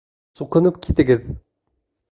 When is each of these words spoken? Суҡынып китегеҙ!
Суҡынып 0.39 0.81
китегеҙ! 0.87 1.31